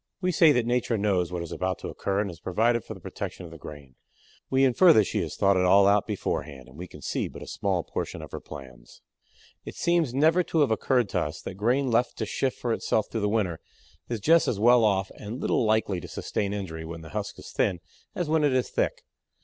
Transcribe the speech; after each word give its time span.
We 0.19 0.31
say 0.31 0.51
that 0.53 0.65
Nature 0.65 0.97
knows 0.97 1.31
what 1.31 1.43
is 1.43 1.51
about 1.51 1.77
to 1.77 1.87
occur 1.87 2.21
and 2.21 2.31
has 2.31 2.39
provided 2.39 2.83
for 2.83 2.95
the 2.95 2.99
protection 2.99 3.45
of 3.45 3.51
the 3.51 3.59
grain. 3.59 3.93
We 4.49 4.63
infer 4.65 4.93
that 4.93 5.03
she 5.03 5.21
has 5.21 5.35
thought 5.35 5.57
it 5.57 5.63
all 5.65 5.85
out 5.85 6.07
beforehand 6.07 6.67
and 6.67 6.75
we 6.75 6.87
can 6.87 7.03
see 7.03 7.27
but 7.27 7.43
a 7.43 7.47
small 7.47 7.83
portion 7.83 8.23
of 8.23 8.31
her 8.31 8.39
plans. 8.39 9.03
It 9.63 9.75
seems 9.75 10.11
never 10.11 10.41
to 10.41 10.61
have 10.61 10.71
occurred 10.71 11.07
to 11.09 11.21
us 11.21 11.39
that 11.43 11.53
grain 11.53 11.91
left 11.91 12.17
to 12.17 12.25
shift 12.25 12.57
for 12.57 12.73
itself 12.73 13.11
through 13.11 13.21
the 13.21 13.29
winter 13.29 13.59
is 14.09 14.19
just 14.19 14.47
as 14.47 14.59
well 14.59 14.83
off 14.83 15.11
and 15.19 15.39
little 15.39 15.65
likely 15.65 15.99
to 16.01 16.07
sustain 16.07 16.51
injury 16.51 16.83
when 16.83 17.01
the 17.01 17.09
husk 17.09 17.37
is 17.37 17.51
thin 17.51 17.79
as 18.15 18.27
when 18.27 18.43
it 18.43 18.53
is 18.53 18.71
thick. 18.71 19.03